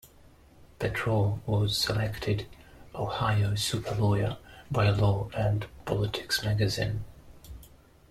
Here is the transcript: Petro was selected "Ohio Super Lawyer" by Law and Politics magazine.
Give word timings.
Petro 0.79 1.39
was 1.45 1.77
selected 1.77 2.47
"Ohio 2.95 3.53
Super 3.53 3.93
Lawyer" 3.93 4.35
by 4.71 4.89
Law 4.89 5.29
and 5.37 5.67
Politics 5.85 6.43
magazine. 6.43 7.03